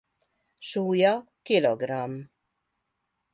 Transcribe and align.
Súlya 0.69 1.11
kilogramm. 1.47 2.13